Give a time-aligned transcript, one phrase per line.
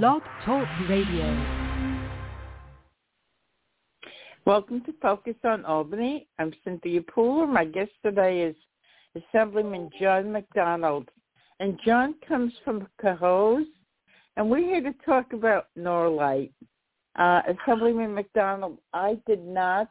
[0.00, 1.36] Blog Talk Radio.
[4.46, 6.28] Welcome to Focus on Albany.
[6.38, 7.46] I'm Cynthia Pooler.
[7.46, 8.56] My guest today is
[9.14, 11.10] Assemblyman John McDonald.
[11.60, 13.66] And John comes from Cohoes,
[14.38, 16.52] and we're here to talk about Norlite.
[17.16, 19.90] Uh, Assemblyman McDonald, I did not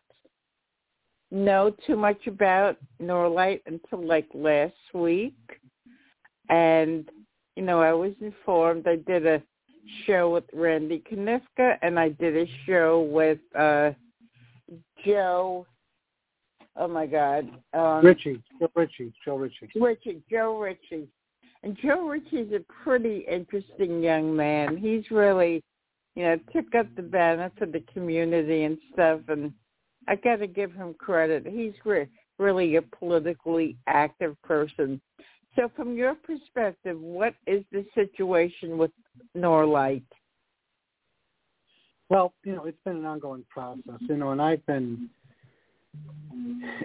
[1.30, 5.38] know too much about Norlite until like last week.
[6.50, 7.08] And,
[7.56, 8.88] you know, I was informed.
[8.88, 9.44] I did a
[10.06, 13.92] show with Randy Knifka and I did a show with uh
[15.06, 15.66] Joe
[16.78, 17.50] oh my God.
[17.74, 18.42] Um Ritchie.
[18.60, 19.14] Joe Ritchie.
[19.26, 19.70] Joe Ritchie.
[19.76, 21.08] Ritchie, Joe Ritchie.
[21.64, 24.78] And Joe Ritchie's a pretty interesting young man.
[24.78, 25.64] He's really,
[26.16, 29.54] you know, took up the banner for the community and stuff and
[30.08, 31.46] I gotta give him credit.
[31.48, 32.08] He's re-
[32.40, 35.00] really a politically active person.
[35.56, 38.92] So from your perspective, what is the situation with
[39.36, 40.04] Norlite?
[42.10, 45.10] Well, you know, it's been an ongoing process, you know, and I've been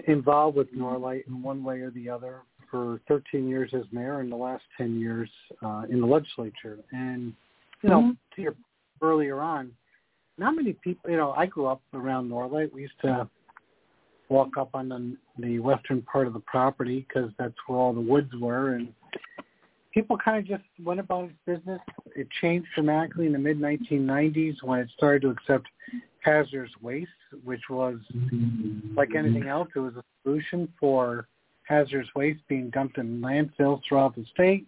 [0.07, 4.31] involved with Norlite in one way or the other for 13 years as mayor and
[4.31, 5.29] the last 10 years
[5.63, 6.77] uh, in the legislature.
[6.91, 7.33] And,
[7.81, 8.11] you know, mm-hmm.
[8.35, 8.55] to your
[9.01, 9.71] earlier on,
[10.37, 12.71] not many people, you know, I grew up around Norlite.
[12.73, 13.29] We used to
[14.29, 18.01] walk up on the, the western part of the property because that's where all the
[18.01, 18.73] woods were.
[18.73, 18.93] And
[19.93, 21.79] people kind of just went about its business.
[22.15, 25.67] It changed dramatically in the mid 1990s when it started to accept
[26.19, 27.09] hazardous waste,
[27.43, 27.97] which was
[28.95, 31.27] like anything else, it was a solution for
[31.63, 34.67] hazardous waste being dumped in landfills throughout the state.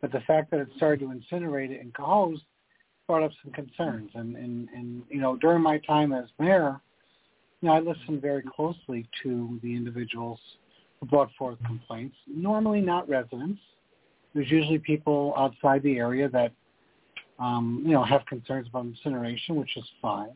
[0.00, 2.38] But the fact that it started to incinerate it in Cohoes
[3.06, 4.10] brought up some concerns.
[4.14, 6.80] And, and, and you know, during my time as mayor,
[7.62, 10.38] know, I listened very closely to the individuals
[11.00, 12.16] who brought forth complaints.
[12.26, 13.60] Normally not residents.
[14.34, 16.52] There's usually people outside the area that,
[17.38, 20.30] um, you know, have concerns about incineration, which is fine.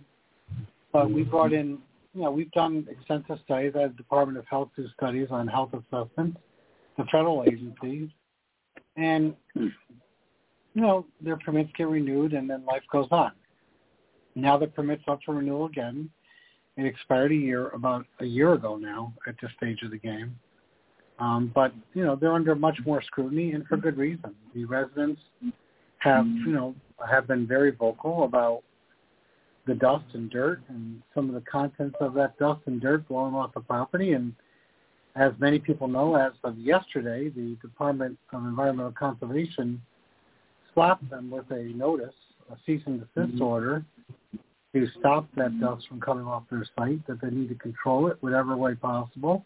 [0.92, 1.78] But we brought in,
[2.14, 5.70] you know, we've done extensive studies at the Department of Health do studies on health
[5.72, 6.38] assessments,
[6.98, 8.08] the federal agencies,
[8.96, 9.70] and, you
[10.74, 13.32] know, their permits get renewed and then life goes on.
[14.34, 16.10] Now the permit's up for renewal again
[16.76, 20.36] it expired a year about a year ago now at this stage of the game.
[21.18, 24.34] Um, but you know they're under much more scrutiny and for good reason.
[24.54, 25.20] The residents
[25.98, 26.74] have you know
[27.08, 28.62] have been very vocal about
[29.66, 33.34] the dust and dirt and some of the contents of that dust and dirt blowing
[33.34, 34.12] off the property.
[34.12, 34.34] And
[35.14, 39.80] as many people know, as of yesterday, the Department of Environmental Conservation
[40.74, 42.14] slapped them with a notice,
[42.50, 43.42] a cease and desist mm-hmm.
[43.42, 43.84] order,
[44.74, 48.16] to stop that dust from coming off their site, that they need to control it
[48.20, 49.44] whatever way possible,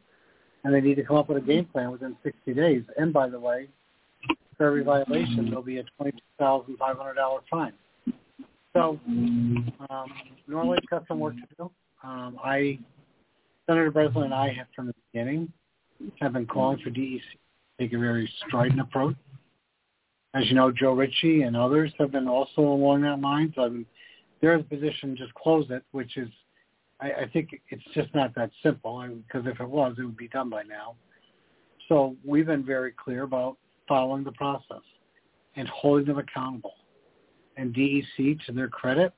[0.64, 2.82] and they need to come up with a game plan within 60 days.
[2.97, 3.69] And by the way,
[4.56, 7.72] for every violation, there'll be a $22,500 fine.
[8.75, 9.00] So
[9.91, 10.06] um,
[10.48, 11.70] Norlite's got some work to do.
[12.04, 12.78] Um, I,
[13.66, 15.50] Senator Breslin and I have from the beginning
[16.20, 17.20] have been calling for DEC to
[17.81, 19.16] take a very strident approach.
[20.34, 23.53] As you know, Joe Ritchie and others have been also along that line.
[23.56, 23.87] So I've been
[24.41, 26.28] they're in a position to just close it, which is,
[27.00, 29.06] I, I think it's just not that simple.
[29.26, 30.97] Because if it was, it would be done by now.
[31.88, 33.56] So we've been very clear about
[33.88, 34.82] following the process
[35.56, 36.75] and holding them accountable.
[37.56, 39.12] And DEC, to their credit,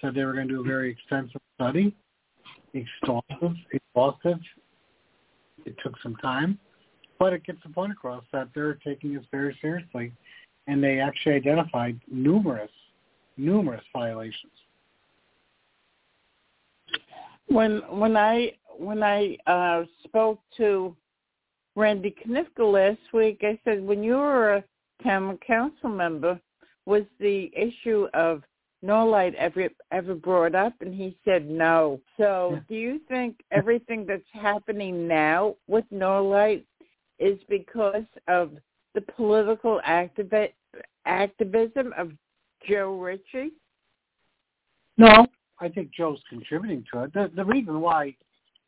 [0.00, 1.94] said they were going to do a very extensive study,
[2.74, 4.38] exhaustive, exhaustive.
[5.64, 6.58] It took some time,
[7.18, 10.12] but it gets the point across that they're taking this very seriously,
[10.66, 12.70] and they actually identified numerous
[13.36, 14.52] numerous violations.
[17.48, 20.96] When when I when I uh, spoke to
[21.76, 24.64] Randy Knifka last week, I said when you were a
[25.02, 26.40] town council member,
[26.86, 28.42] was the issue of
[28.84, 30.74] Norlite ever ever brought up?
[30.80, 32.00] And he said no.
[32.16, 32.60] So yeah.
[32.68, 36.64] do you think everything that's happening now with Norlite
[37.18, 38.52] is because of
[38.94, 40.52] the political activi-
[41.06, 42.12] activism of
[42.68, 43.52] Joe Ritchie?
[44.96, 45.26] No,
[45.60, 47.14] I think Joe's contributing to it.
[47.14, 48.14] The, the reason why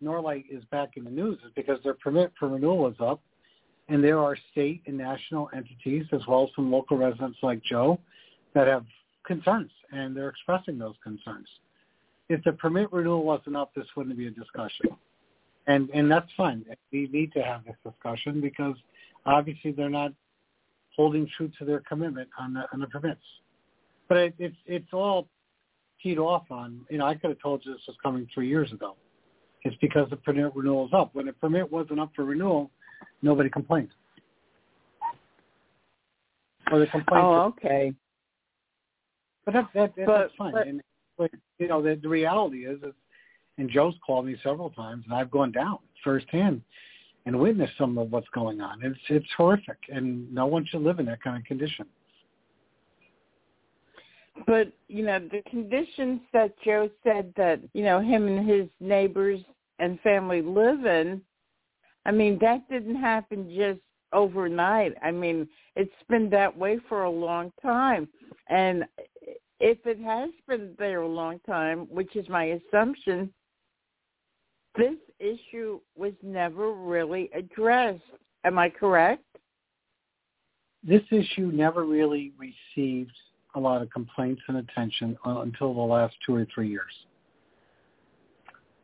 [0.02, 3.20] Norlite is back in the news is because their permit for renewal is up,
[3.88, 7.98] and there are state and national entities as well as some local residents like Joe
[8.54, 8.84] that have
[9.25, 11.49] concerns, and they're expressing those concerns.
[12.28, 14.87] If the permit renewal wasn't up, this wouldn't be a discussion,
[15.69, 16.64] and and that's fine.
[16.90, 18.75] We need to have this discussion because
[19.26, 20.12] obviously they're not
[20.96, 23.20] holding true to their commitment on the on the permits.
[24.08, 25.29] But it, it's it's all
[26.03, 26.81] teed off on.
[26.91, 28.97] You know, I could have told you this was coming three years ago.
[29.62, 31.11] It's because the permit renewal is up.
[31.14, 32.70] When the permit wasn't up for renewal,
[33.23, 33.88] nobody complained.
[36.70, 37.25] Or the complaint.
[37.25, 37.93] Oh, okay.
[39.44, 40.52] But that, that, that But- that's fine.
[40.52, 40.82] but- and
[41.19, 42.93] but you know, the, the reality is, is,
[43.56, 46.61] and Joe's called me several times, and I've gone down firsthand
[47.25, 48.82] and witnessed some of what's going on.
[48.82, 51.87] It's it's horrific, and no one should live in that kind of condition.
[54.47, 59.41] But you know the conditions that Joe said that you know him and his neighbors
[59.79, 61.23] and family live in.
[62.05, 63.81] I mean that didn't happen just
[64.12, 64.94] overnight.
[65.03, 68.09] I mean it's been that way for a long time,
[68.49, 68.85] and
[69.59, 73.33] if it has been there a long time, which is my assumption,
[74.77, 78.03] this issue was never really addressed.
[78.44, 79.25] Am I correct?
[80.87, 83.17] This issue never really received
[83.56, 86.93] a lot of complaints and attention uh, until the last two or three years.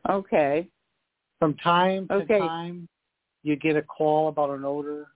[0.09, 0.67] Okay.
[1.39, 2.39] From time to Okay.
[2.39, 2.89] time,
[3.43, 5.09] you get a call about an odor,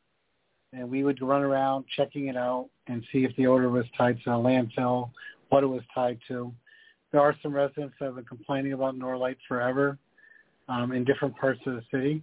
[0.73, 4.21] and we would run around checking it out and see if the odor was tied
[4.25, 5.11] to a landfill,
[5.49, 6.53] what it was tied to.
[7.13, 9.99] There are some residents that have been complaining about Norlite forever
[10.69, 12.23] um, in different parts of the city.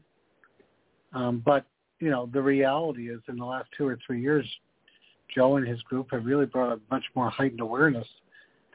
[1.14, 1.66] Um, but,
[2.00, 4.46] you know, the reality is in the last two or three years,
[5.36, 8.08] Joe and his group have really brought a much more heightened awareness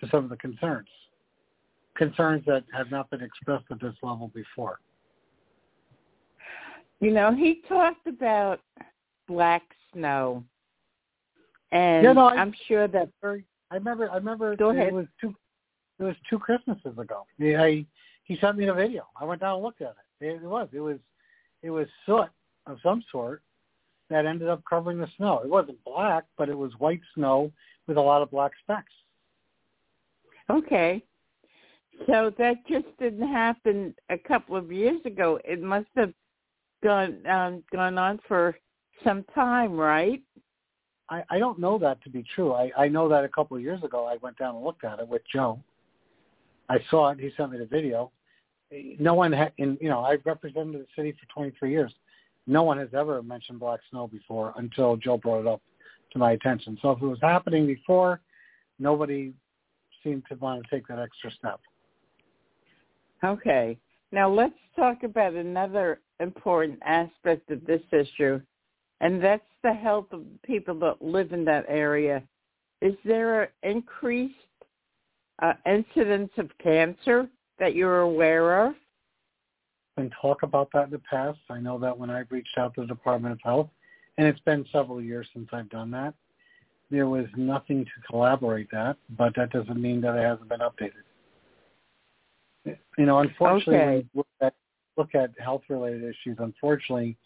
[0.01, 0.89] to some of the concerns,
[1.97, 4.79] concerns that have not been expressed at this level before.
[7.01, 8.61] You know, he talked about
[9.29, 9.63] black
[9.93, 10.43] snow,
[11.71, 13.09] and Yeah, no, I- I'm sure that.
[13.21, 13.45] very.
[13.71, 14.11] I remember.
[14.11, 14.57] I remember.
[14.57, 14.93] Go it ahead.
[14.93, 15.35] was two.
[15.99, 17.27] It was two Christmases ago.
[17.41, 17.85] I,
[18.25, 19.07] he sent me the video.
[19.21, 20.27] I went down and looked at it.
[20.27, 20.69] It, it was.
[20.73, 20.99] It was.
[21.63, 22.29] It was soot
[22.67, 23.43] of some sort
[24.11, 25.41] that ended up covering the snow.
[25.45, 27.53] It wasn't black, but it was white snow
[27.87, 28.93] with a lot of black specks.
[30.51, 31.03] Okay,
[32.07, 35.39] so that just didn't happen a couple of years ago.
[35.45, 36.13] It must have
[36.83, 38.57] gone um, gone on for
[39.05, 40.23] some time, right?
[41.11, 42.53] I, I don't know that to be true.
[42.53, 45.01] I, I know that a couple of years ago I went down and looked at
[45.01, 45.59] it with Joe.
[46.69, 47.21] I saw it.
[47.21, 48.11] He sent me the video.
[48.99, 51.93] No one had, in you know, I've represented the city for 23 years.
[52.49, 55.61] No one has ever mentioned black snow before until Joe brought it up
[56.13, 56.79] to my attention.
[56.81, 58.21] So if it was happening before,
[58.79, 59.35] nobody
[60.03, 61.61] seemed to want to take that extra step.
[63.23, 63.79] Okay.
[64.13, 68.41] Now let's talk about another important aspect of this issue,
[69.03, 72.23] and that's the health of people that live in that area.
[72.81, 74.35] Is there an increased
[75.43, 77.29] uh, incidence of cancer
[77.59, 78.75] that you're aware of?
[79.99, 81.41] Been talk about that in the past.
[81.51, 83.69] I know that when I've reached out to the Department of Health,
[84.17, 86.15] and it's been several years since I've done that,
[86.89, 91.03] there was nothing to collaborate that, but that doesn't mean that it hasn't been updated.
[92.97, 93.97] You know, unfortunately, when Okay.
[93.97, 94.55] you look at,
[94.97, 97.17] look at health-related issues, unfortunately,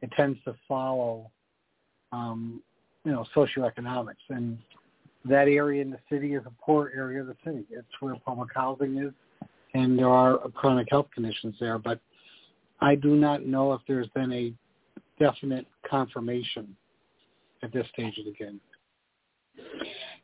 [0.00, 1.32] it tends to follow,
[2.12, 2.62] um,
[3.04, 4.22] you know, socioeconomics.
[4.28, 4.56] And
[5.24, 7.66] that area in the city is a poor area of the city.
[7.70, 9.12] It's where public housing is,
[9.74, 11.76] and there are chronic health conditions there.
[11.76, 11.98] But
[12.80, 14.52] I do not know if there's been a
[15.18, 16.74] definite confirmation
[17.62, 18.60] at this stage of the game.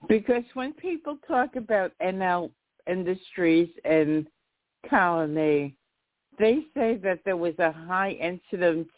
[0.08, 2.50] Because when people talk about NL
[2.88, 4.26] Industries and
[4.90, 5.74] Colonie,
[6.38, 8.88] they say that there was a high incidence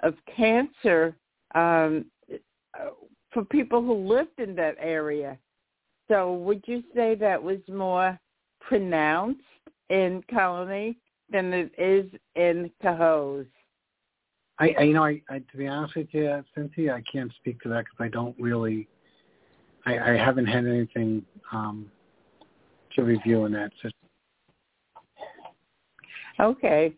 [0.00, 1.16] of cancer
[1.54, 2.06] um,
[3.32, 5.38] for people who lived in that area.
[6.08, 8.18] So would you say that was more
[8.60, 9.40] pronounced
[9.90, 10.96] in Colonie
[11.32, 13.46] than it is in Cohoes?
[14.58, 17.60] I, I you know, I, I to be honest with you, Cynthia, I can't speak
[17.62, 18.88] to that because I don't really,
[19.86, 21.90] I, I haven't had anything um,
[22.94, 23.92] to review in that system.
[26.38, 26.92] Okay.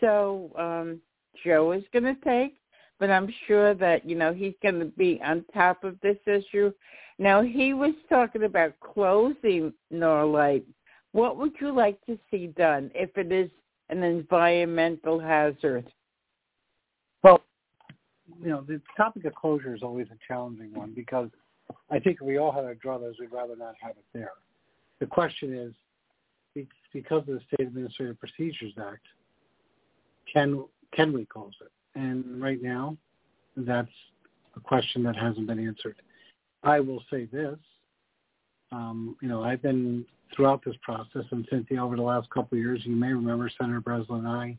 [0.00, 1.00] So um,
[1.44, 2.56] Joe is going to take,
[2.98, 6.72] but I'm sure that, you know, he's going to be on top of this issue.
[7.18, 10.64] Now, he was talking about closing Norlite.
[11.12, 13.50] What would you like to see done if it is
[13.88, 15.90] an environmental hazard?
[17.22, 17.42] Well,
[18.40, 21.28] you know, the topic of closure is always a challenging one because
[21.90, 23.14] I think we all have our druthers.
[23.18, 24.32] We'd rather not have it there.
[25.00, 29.04] The question is, because of the State Administrative Procedures Act,
[30.32, 31.70] can can we close it?
[31.98, 32.96] And right now,
[33.56, 33.90] that's
[34.56, 35.96] a question that hasn't been answered.
[36.62, 37.56] I will say this.
[38.72, 42.62] Um, you know, I've been throughout this process, and Cynthia, over the last couple of
[42.62, 44.58] years, you may remember Senator Breslin and I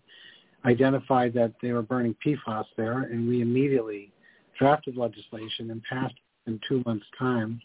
[0.65, 4.11] identified that they were burning PFAS there, and we immediately
[4.57, 6.15] drafted legislation and passed
[6.47, 7.59] in two months' time.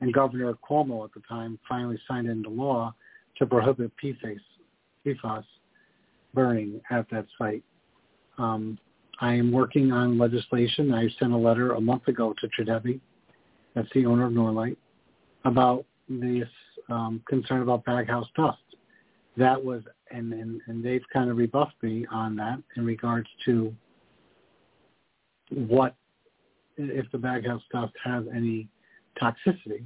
[0.00, 2.94] And Governor Cuomo at the time finally signed into law
[3.36, 4.38] to prohibit PFAS,
[5.04, 5.44] PFAS
[6.34, 7.64] burning at that site.
[8.38, 8.78] Um,
[9.20, 10.94] I am working on legislation.
[10.94, 13.00] I sent a letter a month ago to Tradebe,
[13.74, 14.76] that's the owner of Norlite,
[15.44, 16.48] about this
[16.88, 18.58] um, concern about baghouse dust.
[19.36, 23.74] That was, and, and, and they've kind of rebuffed me on that in regards to
[25.50, 25.94] what
[26.76, 28.68] if the baghouse dust has any
[29.20, 29.84] toxicity.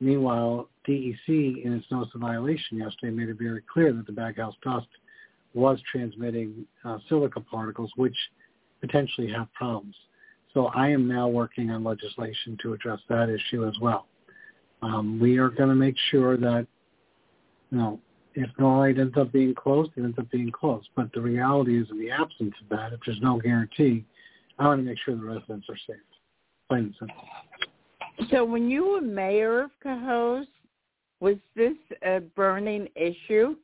[0.00, 4.54] Meanwhile, DEC, in its notice of violation yesterday, made it very clear that the baghouse
[4.62, 4.88] dust
[5.54, 8.16] was transmitting uh, silica particles, which
[8.80, 9.94] potentially have problems.
[10.52, 14.06] So I am now working on legislation to address that issue as well.
[14.84, 16.66] Um, we are going to make sure that,
[17.70, 18.00] you know,
[18.34, 20.88] if Norlite ends up being closed, it ends up being closed.
[20.94, 24.04] But the reality is, in the absence of that, if there's no guarantee,
[24.58, 25.96] I want to make sure the residents are safe.
[26.68, 28.28] Plain and simple.
[28.30, 30.46] So when you were mayor of Cohoes,
[31.20, 33.56] was this a burning issue?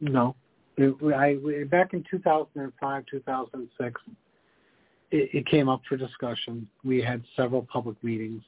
[0.00, 0.34] No.
[0.78, 4.00] It, I, back in 2005, 2006,
[5.10, 6.66] it, it came up for discussion.
[6.82, 8.42] We had several public meetings.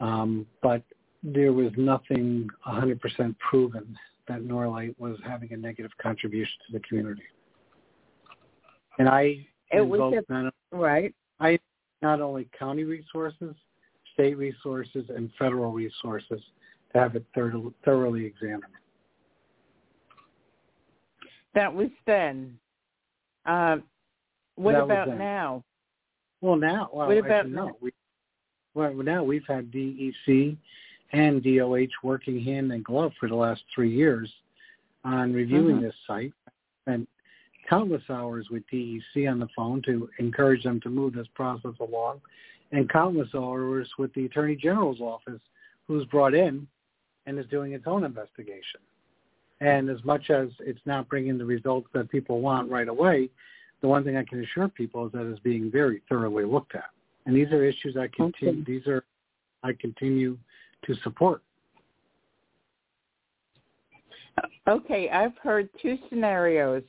[0.00, 0.82] Um, but
[1.22, 3.96] there was nothing 100% proven
[4.28, 7.22] that Norlite was having a negative contribution to the community.
[8.98, 11.14] And I it was a, not, right.
[11.40, 11.58] I
[12.00, 13.54] not only county resources,
[14.12, 16.40] state resources, and federal resources
[16.92, 17.24] to have it
[17.84, 18.62] thoroughly examined.
[21.54, 22.58] That was then.
[23.46, 23.76] Uh,
[24.56, 25.64] what that about now?
[26.40, 27.72] Well, now, well, what about now?
[27.80, 27.90] We,
[28.74, 30.56] well, now we've had DEC
[31.12, 34.30] and DOH working hand in glove for the last three years
[35.04, 35.84] on reviewing mm-hmm.
[35.84, 36.32] this site,
[36.86, 37.06] and
[37.68, 42.20] countless hours with DEC on the phone to encourage them to move this process along,
[42.72, 45.40] and countless hours with the Attorney General's office,
[45.86, 46.66] who's brought in
[47.26, 48.80] and is doing its own investigation.
[49.60, 53.30] And as much as it's not bringing the results that people want right away,
[53.80, 56.90] the one thing I can assure people is that it's being very thoroughly looked at.
[57.26, 58.62] And these are issues I continue.
[58.62, 58.72] Okay.
[58.72, 59.04] These are
[59.62, 60.36] I continue
[60.84, 61.42] to support.
[64.68, 66.82] Okay, I've heard two scenarios.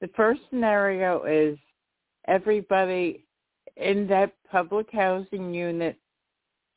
[0.00, 1.58] The first scenario is
[2.26, 3.24] everybody
[3.76, 5.96] in that public housing unit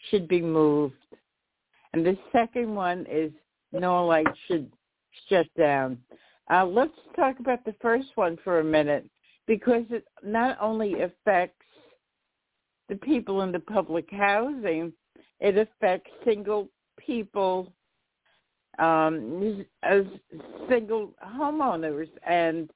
[0.09, 0.93] should be moved.
[1.93, 3.31] And the second one is
[3.73, 4.71] Norlite should
[5.29, 5.97] shut down.
[6.51, 9.09] Uh, let's talk about the first one for a minute
[9.47, 11.64] because it not only affects
[12.89, 14.93] the people in the public housing,
[15.39, 17.71] it affects single people
[18.79, 20.03] um, as
[20.69, 22.09] single homeowners.
[22.25, 22.69] And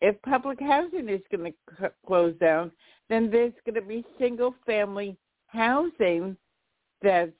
[0.00, 2.70] if public housing is going to c- close down,
[3.08, 5.16] then there's going to be single family
[5.46, 6.36] housing
[7.02, 7.30] that's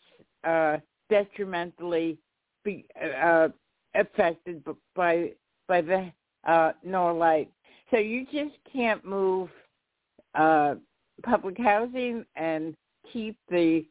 [0.45, 0.79] uh,
[1.11, 2.19] detrimentally
[2.65, 2.87] be,
[3.23, 3.49] uh,
[3.95, 5.33] affected by
[5.69, 6.13] by the
[6.47, 7.49] uh, Norlite.
[7.91, 9.49] So you just can't move
[10.35, 10.77] uh,
[11.23, 12.75] public housing and
[13.13, 13.85] keep the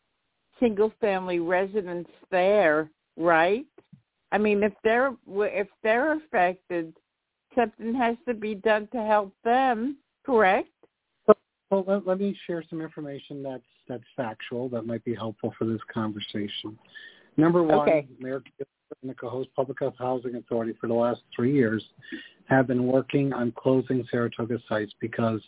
[0.59, 3.65] single family residents there, right?
[4.31, 6.93] I mean, if they're if they're affected,
[7.55, 10.69] something has to be done to help them, correct?
[11.71, 15.65] Well, let, let me share some information that's that's factual that might be helpful for
[15.65, 16.77] this conversation.
[17.37, 18.07] Number one, okay.
[18.19, 18.41] Mayor
[19.01, 21.83] and the Cohoes Public Housing Authority for the last three years
[22.45, 25.41] have been working on closing Saratoga sites because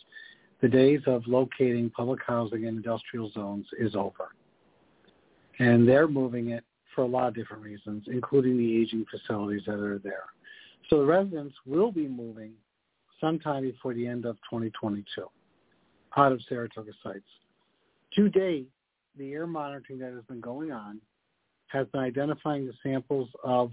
[0.62, 4.30] the days of locating public housing in industrial zones is over.
[5.60, 6.64] And they're moving it
[6.96, 10.26] for a lot of different reasons, including the aging facilities that are there.
[10.90, 12.54] So the residents will be moving
[13.20, 15.06] sometime before the end of 2022
[16.16, 17.28] out of Saratoga sites.
[18.16, 18.68] To date,
[19.18, 21.00] the air monitoring that has been going on
[21.68, 23.72] has been identifying the samples of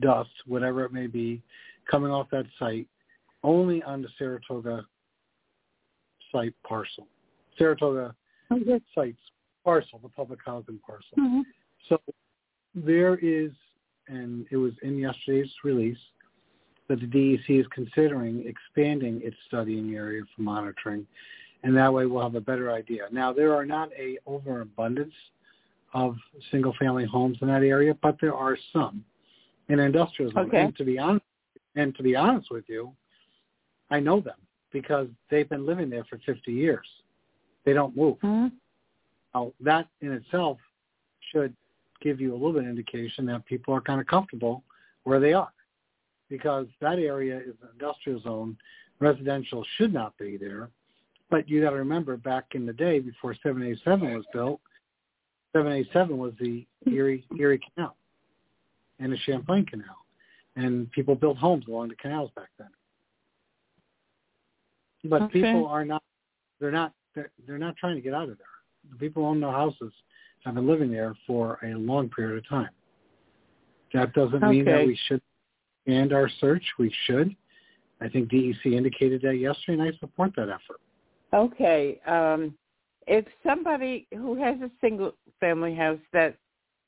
[0.00, 1.42] dust, whatever it may be,
[1.88, 2.88] coming off that site
[3.44, 4.84] only on the Saratoga
[6.32, 7.06] site parcel.
[7.58, 8.14] Saratoga
[8.50, 8.80] okay.
[8.94, 9.20] sites
[9.64, 11.16] parcel, the public housing parcel.
[11.18, 11.40] Mm-hmm.
[11.88, 12.00] So
[12.74, 13.50] there is,
[14.08, 15.98] and it was in yesterday's release,
[16.88, 21.06] that the DEC is considering expanding its studying area for monitoring,
[21.62, 23.02] and that way we'll have a better idea.
[23.12, 25.14] Now, there are not a overabundance
[25.94, 26.16] of
[26.50, 29.04] single-family homes in that area, but there are some
[29.68, 30.36] in industrial.
[30.36, 30.60] Okay.
[30.60, 31.24] And to be honest,
[31.76, 32.92] and to be honest with you,
[33.90, 34.36] I know them
[34.72, 36.86] because they've been living there for 50 years.
[37.64, 38.16] They don't move.
[38.18, 38.48] Mm-hmm.
[39.34, 40.58] Now, that in itself
[41.32, 41.54] should
[42.00, 44.62] give you a little bit of indication that people are kind of comfortable
[45.04, 45.52] where they are
[46.28, 48.56] because that area is an industrial zone.
[49.00, 50.70] Residential should not be there.
[51.30, 54.60] But you got to remember back in the day before 787 was built,
[55.52, 57.96] 787 was the Erie, Erie Canal
[58.98, 59.96] and the Champlain Canal.
[60.56, 62.68] And people built homes along the canals back then.
[65.04, 65.42] But okay.
[65.42, 66.02] people are not,
[66.60, 68.46] they're not, they're, they're not trying to get out of there.
[68.90, 69.92] The people own the houses
[70.44, 72.70] have been living there for a long period of time.
[73.94, 75.20] That doesn't mean that we should
[75.86, 76.64] end our search.
[76.78, 77.34] We should.
[78.00, 80.80] I think DEC indicated that yesterday, and I support that effort.
[81.32, 82.00] Okay.
[82.06, 82.54] Um,
[83.06, 86.36] if somebody who has a single family house that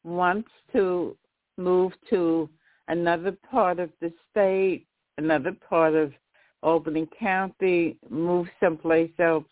[0.02, 1.16] wants to
[1.56, 2.48] move to
[2.88, 4.86] another part of the state,
[5.18, 6.12] another part of
[6.64, 9.44] Albany County, move someplace else,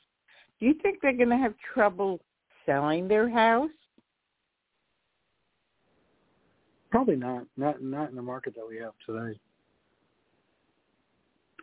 [0.58, 2.20] do you think they're going to have trouble
[2.64, 3.70] selling their house?
[6.90, 7.44] Probably not.
[7.56, 9.38] Not not in the market that we have today.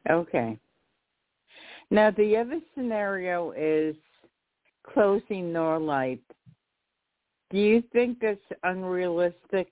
[0.09, 0.57] Okay.
[1.91, 3.95] Now the other scenario is
[4.91, 6.19] closing Norlite.
[7.51, 9.67] Do you think that's unrealistic?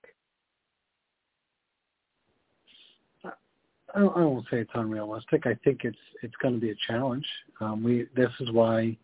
[3.96, 5.46] I I won't say it's unrealistic.
[5.46, 7.25] I think it's it's going to be a challenge.
[7.62, 8.98] Um, we this is why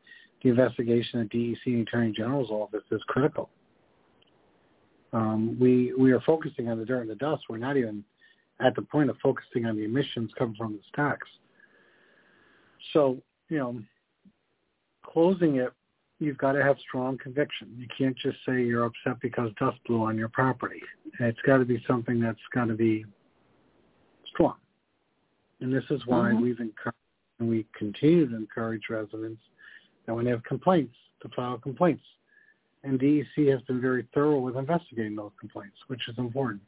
[0.44, 3.50] the investigation at DEC and Attorney General's office is critical.
[5.14, 7.44] Um, we we are focusing on the dirt and the dust.
[7.50, 8.04] We're not even
[8.60, 11.28] at the point of focusing on the emissions coming from the stacks.
[12.94, 13.18] So
[13.50, 13.80] you know,
[15.06, 15.72] closing it,
[16.20, 17.70] you've got to have strong conviction.
[17.78, 20.82] You can't just say you're upset because dust blew on your property.
[21.20, 23.06] It's got to be something that's got to be
[24.34, 24.56] strong.
[25.64, 26.42] And this is why Mhm.
[26.42, 26.98] we've encouraged
[27.40, 29.42] and we continue to encourage residents
[30.06, 32.04] that when they have complaints to file complaints.
[32.84, 36.62] And DEC has been very thorough with investigating those complaints, which is important.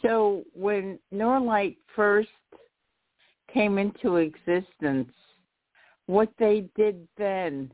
[0.00, 2.30] So when Norlite first
[3.46, 5.12] came into existence,
[6.06, 7.70] what they did then,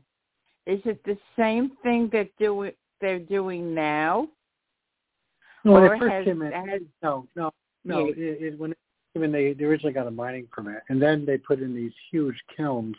[0.65, 2.69] is it the same thing that do
[2.99, 4.29] they're doing now?
[5.63, 7.51] No, when it first has- came in, has- no, no,
[7.83, 8.07] no.
[8.07, 8.73] It, it, when
[9.15, 12.35] came they, they originally got a mining permit, and then they put in these huge
[12.55, 12.95] kilns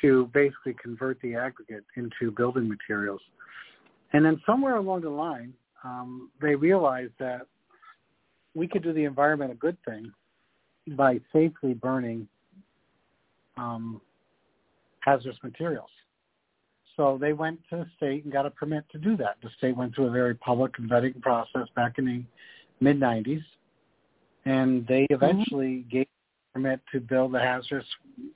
[0.00, 3.20] to basically convert the aggregate into building materials.
[4.12, 5.52] And then somewhere along the line,
[5.84, 7.42] um, they realized that
[8.54, 10.12] we could do the environment a good thing
[10.96, 12.26] by safely burning
[13.56, 14.00] um,
[15.00, 15.90] hazardous materials.
[16.96, 19.36] So they went to the state and got a permit to do that.
[19.42, 22.22] The state went through a very public vetting process back in the
[22.80, 23.42] mid 90s,
[24.44, 25.14] and they mm-hmm.
[25.14, 26.06] eventually gave
[26.52, 27.86] permit to build the hazardous,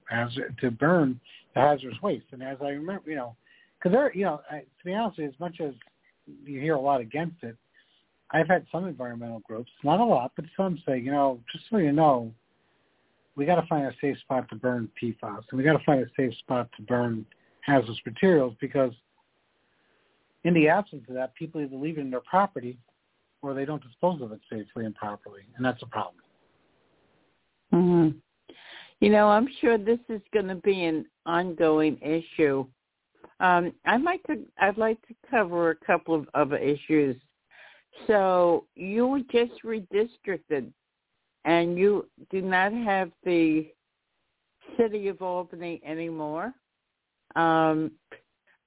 [0.08, 1.18] hazard to burn
[1.54, 2.26] the hazardous waste.
[2.32, 3.36] And as I remember, you know,
[3.78, 5.74] because there, you know, I, to be honest, you, as much as
[6.44, 7.56] you hear a lot against it,
[8.30, 11.76] I've had some environmental groups, not a lot, but some say, you know, just so
[11.76, 12.32] you know,
[13.36, 16.00] we got to find a safe spot to burn PFAS, and we got to find
[16.00, 17.26] a safe spot to burn
[17.60, 18.92] hazardous materials because
[20.44, 22.78] in the absence of that, people either leave it in their property
[23.44, 26.22] or they don't dispose of it safely and properly, and that's a problem.
[27.70, 28.08] hmm
[29.00, 32.66] You know, I'm sure this is going to be an ongoing issue.
[33.40, 37.16] Um, I'd like to I'd like to cover a couple of other issues.
[38.06, 40.72] So you were just redistricted,
[41.44, 43.72] and you do not have the
[44.76, 46.52] city of Albany anymore.
[47.36, 47.92] Um,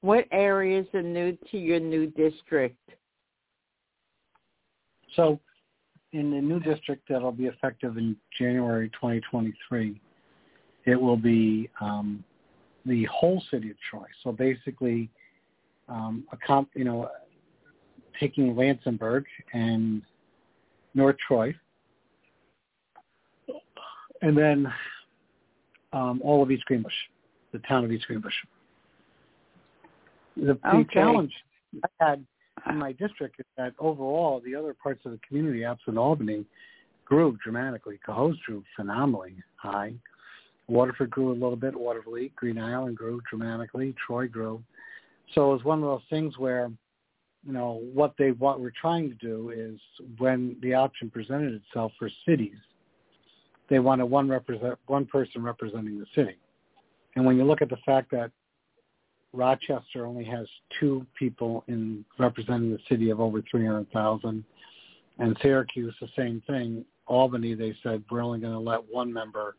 [0.02, 2.78] what areas are new to your new district?
[5.18, 5.40] So
[6.14, 10.00] in the new district that'll be effective in January 2023,
[10.86, 12.24] it will be um,
[12.86, 14.06] the whole city of Troy.
[14.24, 15.10] So basically,
[15.90, 17.10] um, a comp, you know,
[18.20, 20.02] taking Lansingburgh and
[20.94, 21.54] North Troy,
[24.22, 24.72] and then
[25.94, 26.94] um, all of East Greenbush,
[27.52, 28.34] the town of East Greenbush.
[30.38, 30.94] The, the Okay.
[30.94, 31.34] challenge
[31.84, 32.26] I had
[32.70, 36.46] in my district is that overall the other parts of the community outside Albany
[37.06, 38.00] grew dramatically.
[38.06, 39.94] Cohoes grew phenomenally high.
[40.68, 41.74] Waterford grew a little bit.
[41.74, 43.96] Watervliet, Green Island grew dramatically.
[44.06, 44.62] Troy grew.
[45.34, 46.70] So it was one of those things where,
[47.46, 49.80] you know, what they what we're trying to do is
[50.18, 52.58] when the option presented itself for cities,
[53.70, 56.38] they wanted one represent one person representing the city.
[57.16, 58.32] And when you look at the fact that
[59.34, 60.48] Rochester only has
[60.80, 64.44] two people in representing the city of over 300,000,
[65.20, 66.86] and Syracuse the same thing.
[67.08, 69.56] Albany, they said we're only going to let one member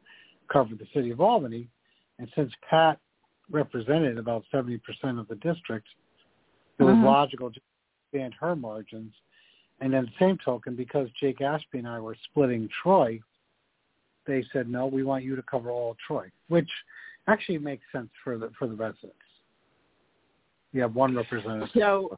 [0.49, 1.69] cover the city of Albany,
[2.19, 2.99] and since Pat
[3.51, 5.89] represented about 70% of the district,
[6.79, 7.05] it was Mhm.
[7.05, 7.61] logical to
[8.05, 9.15] expand her margins.
[9.81, 13.21] And then the same token, because Jake Ashby and I were splitting Troy,
[14.27, 16.71] they said, no, we want you to cover all of Troy, which
[17.27, 19.17] actually makes sense for the for the residents.
[20.73, 21.69] You have one representative.
[21.75, 22.17] So,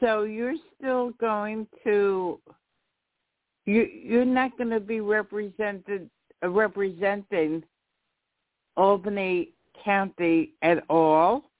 [0.00, 2.40] so you're still going to
[3.66, 6.08] you you're not going to be represented
[6.42, 7.62] uh, representing
[8.76, 9.50] Albany
[9.84, 11.50] County at all?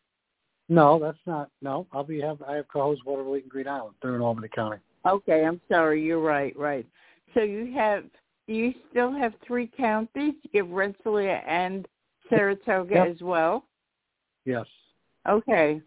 [0.68, 1.50] No, that's not.
[1.62, 2.42] No, I'll be have.
[2.42, 3.96] I have Cohoes Watervliet and Green Island.
[4.02, 4.78] They're in Albany County.
[5.06, 6.02] Okay, I'm sorry.
[6.04, 6.56] You're right.
[6.56, 6.86] Right.
[7.34, 8.04] So you have.
[8.46, 10.34] Do you still have three counties?
[10.52, 11.86] You have Rensselaer and
[12.28, 13.08] Saratoga Yep.
[13.08, 13.64] as well.
[14.44, 14.66] Yes.
[15.28, 15.80] Okay.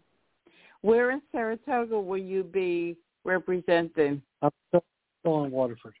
[0.82, 4.20] Where in Saratoga will you be representing?
[4.42, 5.94] I'm still, in Waterford.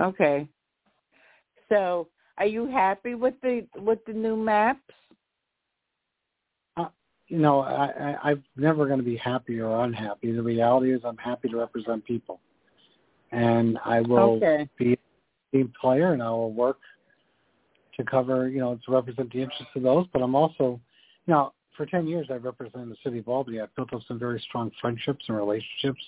[0.00, 0.48] Okay.
[1.68, 4.80] So, are you happy with the with the new maps?
[6.76, 6.88] Uh,
[7.28, 10.32] you know, I, I, I'm never going to be happy or unhappy.
[10.32, 12.40] The reality is, I'm happy to represent people,
[13.30, 14.68] and I will Okay.
[14.78, 16.78] be a team player, and I will work
[17.96, 20.06] to cover, you know, to represent the interests of those.
[20.12, 20.80] But I'm also,
[21.26, 23.60] you know, for 10 years I've represented the city of Albany.
[23.60, 26.00] I've built up some very strong friendships and relationships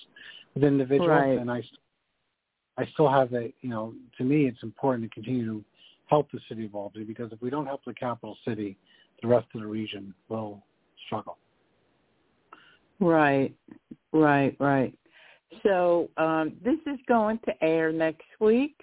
[0.53, 1.37] with individuals, Right.
[1.37, 1.63] and I,
[2.77, 5.65] I still have a, you know, to me it's important to continue to
[6.07, 8.77] help the city of Albany because if we don't help the capital city,
[9.21, 10.63] the rest of the region will
[11.05, 11.37] struggle.
[12.99, 13.53] Right,
[14.13, 14.93] right, right.
[15.63, 18.75] So um, this is going to air next week,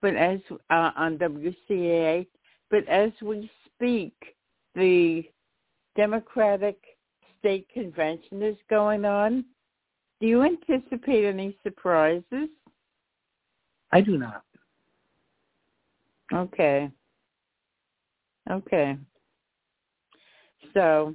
[0.00, 0.40] but as
[0.70, 2.26] uh, on WCAA,
[2.70, 4.14] but as we speak,
[4.74, 5.24] the
[5.96, 6.78] Democratic
[7.38, 9.44] State Convention is going on.
[10.20, 12.48] Do you anticipate any surprises?
[13.92, 14.44] I do not.
[16.32, 16.90] Okay.
[18.50, 18.96] Okay.
[20.74, 21.14] So,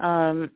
[0.00, 0.50] um,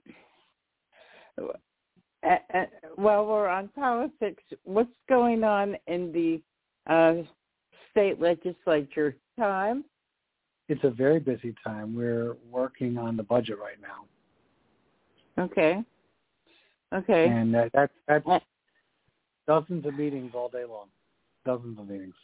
[2.25, 6.43] a- while we're on politics, what's going on in the
[6.93, 7.23] uh,
[7.91, 9.85] state legislature time?
[10.69, 11.95] It's a very busy time.
[11.95, 15.83] We're working on the budget right now, Okay.
[16.93, 17.27] Okay.
[17.27, 18.39] and that, that that's Uh,
[19.47, 20.87] dozens of meetings all day long,
[21.45, 22.15] dozens of meetings.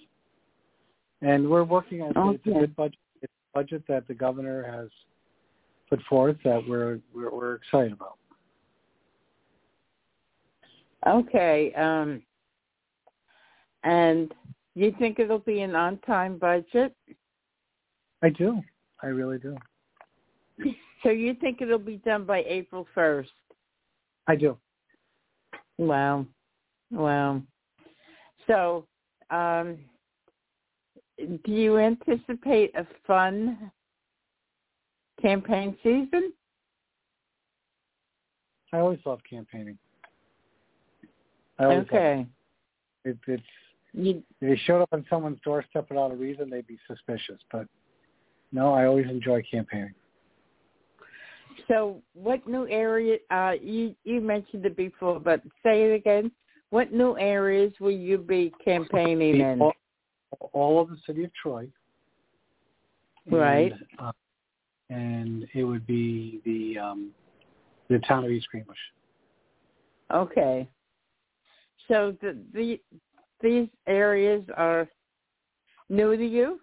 [1.23, 2.99] And we're working on it's a good budget.
[3.21, 4.89] It's a budget that the governor has
[5.91, 8.17] put forth that we're we're, we're excited about.
[11.07, 11.75] Okay.
[11.75, 12.23] Um,
[13.83, 14.33] and
[14.75, 16.95] you think it'll be an on-time budget?
[18.23, 18.63] I do.
[19.03, 19.57] I really do.
[21.03, 23.31] So you think it'll be done by April 1st?
[24.27, 24.59] I do.
[25.79, 26.27] Wow.
[26.91, 27.41] Wow.
[28.47, 28.87] So,
[29.31, 29.79] um,
[31.17, 33.71] do you anticipate a fun
[35.23, 36.35] campaign season?
[38.75, 39.79] I always love campaigning.
[41.59, 42.27] I always Okay.
[43.05, 43.11] it.
[43.11, 43.43] It, it's
[43.93, 47.39] You, if they showed up on someone's doorstep without a reason, they'd be suspicious.
[47.51, 47.67] But
[48.53, 49.95] no, I always enjoy campaigning.
[51.69, 56.31] so what new area, uh, you, you mentioned it before, but say it again.
[56.71, 59.61] What new areas will you be campaigning in?
[59.61, 59.73] all,
[60.53, 61.67] all of the city of Troy.
[63.29, 63.73] Right.
[63.73, 64.13] And, uh,
[64.89, 67.11] and it would be the um,
[67.89, 68.77] the town of East Greenbush.
[70.13, 70.69] Okay.
[71.89, 72.81] So the, the
[73.43, 74.89] these areas are
[75.89, 76.61] new to you?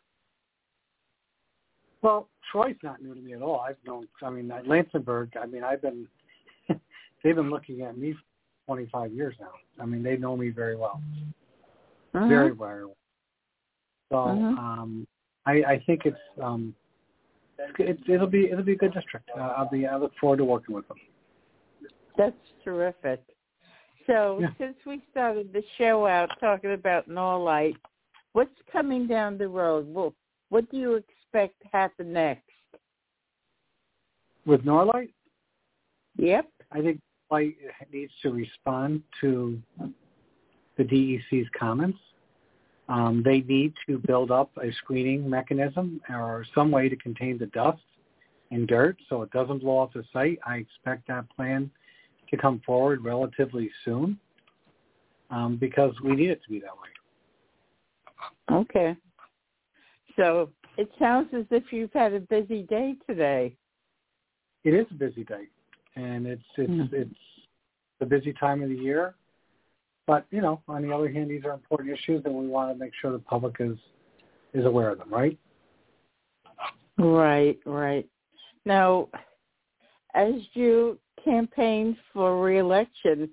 [2.02, 3.60] Well, Troy's not new to me at all.
[3.60, 4.08] I've known.
[4.22, 5.36] I mean, at Lansingburgh.
[5.42, 6.08] I mean, I've been.
[7.24, 9.52] they've been looking at me for 25 years now.
[9.82, 11.02] I mean, they know me very well,
[12.14, 12.28] Uh-huh.
[12.28, 12.98] very very well.
[14.10, 14.58] So Mhm.
[14.58, 15.08] um,
[15.46, 16.76] I, I think it's um,
[17.58, 19.30] it, it'll be it'll be a good district.
[19.36, 19.86] Uh, I'll be.
[19.86, 20.98] I look forward to working with them.
[22.18, 23.22] That's terrific.
[24.08, 24.54] So Yeah.
[24.58, 27.78] since we started the show out talking about Norlite,
[28.32, 29.94] what's coming down the road?
[29.94, 30.16] Well,
[30.50, 32.50] what do you expect to happen next?
[34.46, 35.14] With Norlite,
[36.16, 36.50] Yep.
[36.72, 37.58] I think Light
[37.92, 39.62] needs to respond to
[40.78, 42.00] the DEC's comments.
[42.88, 47.48] Um, they need to build up a screening mechanism or some way to contain the
[47.48, 47.84] dust
[48.52, 50.40] and dirt so it doesn't blow off the site.
[50.46, 51.70] I expect that plan
[52.30, 54.20] to come forward relatively soon
[55.30, 56.90] um, because we need it to be that way.
[58.52, 58.96] Okay.
[60.16, 63.56] So it sounds as if you've had a busy day today.
[64.64, 65.48] It is a busy day,
[65.96, 66.96] and it's it's Hmm.
[66.96, 67.20] it's
[68.02, 69.16] a busy time of the year.
[70.06, 72.80] But you know, on the other hand, these are important issues, and we want to
[72.80, 73.78] make sure the public is
[74.54, 75.38] is aware of them, right?
[76.98, 78.08] Right, right.
[78.66, 79.08] Now,
[80.18, 83.30] as you campaign for reelection,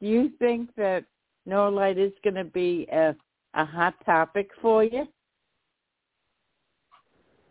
[0.00, 1.04] do you think that
[1.48, 3.14] Norlite is going to be a,
[3.54, 5.06] a hot topic for you?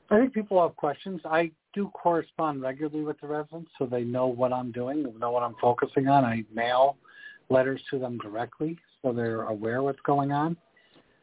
[0.09, 1.21] I think people have questions.
[1.25, 5.31] I do correspond regularly with the residents, so they know what I'm doing, they know
[5.31, 6.25] what I'm focusing on.
[6.25, 6.97] I mail
[7.49, 10.55] letters to them directly, so they're aware what's going on.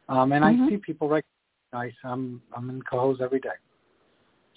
[0.08, 0.66] Um, and Mhm.
[0.66, 1.12] I see people.
[1.74, 3.56] I, I'm I'm in Cohoes every day,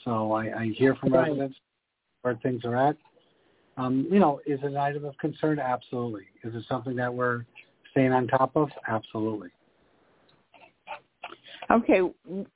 [0.05, 1.29] So I, I hear from Right.
[1.29, 1.59] residents
[2.21, 2.97] where things are at.
[3.77, 5.59] Um, you know, is it an item of concern?
[5.59, 6.23] Absolutely.
[6.43, 7.45] Is it something that we're
[7.91, 8.69] staying on top of?
[8.87, 9.49] Absolutely.
[11.69, 12.01] Okay,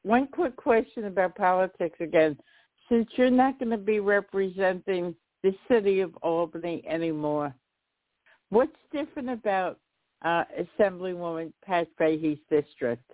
[0.03, 2.37] one quick question about politics again.
[2.89, 7.55] Since you're not going to be representing the city of Albany anymore,
[8.49, 9.79] what's different about
[10.23, 10.43] uh,
[10.79, 13.09] Assemblywoman Pat Fahey's district?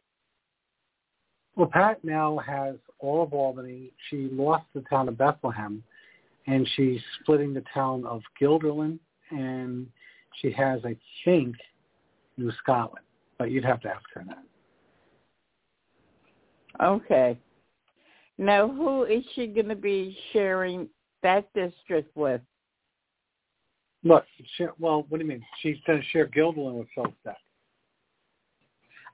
[1.56, 3.92] Well, Pat now has all of Albany.
[4.10, 5.84] She lost the town of Bethlehem,
[6.48, 9.00] and she's splitting the town of Guilderland,
[9.30, 9.88] and
[10.42, 11.56] she has, I think,
[12.38, 13.06] New Scotland.
[13.38, 14.44] But you'd have to ask her that.
[16.84, 17.38] Okay.
[18.38, 20.88] Now, who is she going to be sharing
[21.22, 22.42] that district with?
[24.04, 24.26] Look,
[24.58, 25.46] she, well, what do you mean?
[25.62, 27.38] She's going to share Guilderland with Phil Steck.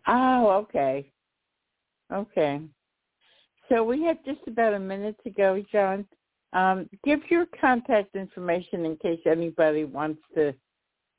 [0.08, 1.12] Oh, okay.
[2.12, 2.62] Okay.
[3.68, 6.06] So we have just about a minute to go, John.
[6.54, 10.54] Um, give your contact information in case anybody wants to,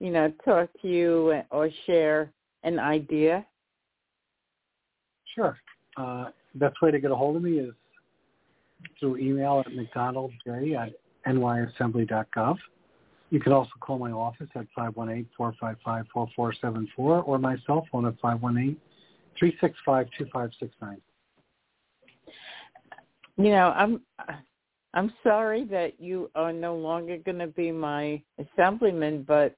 [0.00, 3.44] you know, talk to you or share an idea.
[5.34, 5.58] Sure.
[5.96, 7.74] Uh, best way to get a hold of me is
[8.98, 10.32] through email at mcdonaldj
[10.76, 10.94] at
[11.26, 12.56] nyassembly.gov.
[13.30, 14.66] You can also call my office at
[15.38, 18.76] 518-455-4474 or my cell phone at 518-365-2569.
[23.36, 24.00] You know, I'm
[24.94, 29.54] I'm sorry that you are no longer going to be my assemblyman, but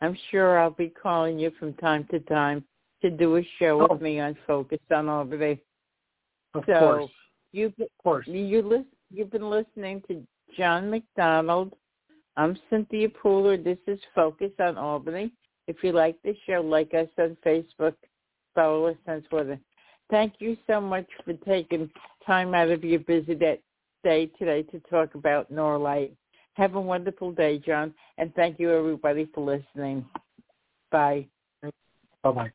[0.00, 2.64] I'm sure I'll be calling you from time to time
[3.02, 3.92] to do a show Oh.
[3.92, 5.60] with me on Focus on Albany.
[6.54, 7.10] Of So- course.
[7.52, 8.26] You've Of course.
[8.26, 11.76] you you've been listening to John McDonald.
[12.36, 13.62] I'm Cynthia Pooler.
[13.62, 15.30] This is Focus on Albany.
[15.68, 17.94] If you like the show, like us on Facebook,
[18.56, 19.58] follow us on Twitter.
[20.10, 21.88] Thank you so much for taking
[22.26, 23.60] time out of your busy day,
[24.04, 26.12] day today to talk about Norlite.
[26.52, 30.04] Have a wonderful day, John, and thank you everybody for listening.
[30.92, 31.26] Bye.
[32.22, 32.52] Bye-bye.